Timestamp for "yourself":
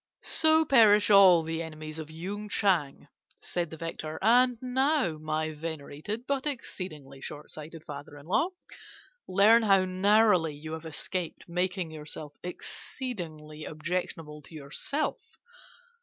11.91-12.33, 14.55-15.37